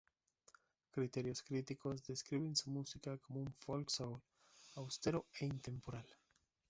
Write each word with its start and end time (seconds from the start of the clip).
Ciertos 0.95 1.43
críticos 1.43 2.01
describen 2.03 2.55
su 2.55 2.71
música 2.71 3.19
como 3.19 3.41
un 3.41 3.53
folk-soul 3.53 4.19
austero 4.73 5.27
e 5.39 5.45
intemporal. 5.45 6.07